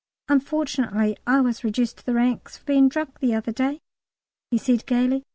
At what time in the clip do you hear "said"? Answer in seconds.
4.57-4.87